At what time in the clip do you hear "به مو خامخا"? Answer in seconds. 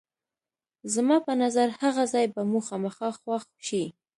2.33-3.09